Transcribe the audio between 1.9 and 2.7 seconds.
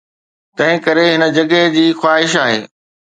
خواهش آهي